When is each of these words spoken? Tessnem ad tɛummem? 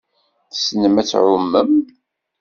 Tessnem 0.51 0.95
ad 1.01 1.05
tɛummem? 1.09 1.71